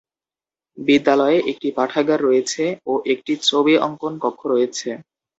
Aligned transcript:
বিদ্যালয়ে 0.77 1.37
একটি 1.51 1.67
পাঠাগার 1.77 2.19
রয়েছে 2.21 2.63
ও 2.85 3.03
একটি 3.13 3.33
ছবি 3.47 3.73
অঙ্কন 3.85 4.13
কক্ষ 4.23 4.41
রয়েছে। 4.45 4.89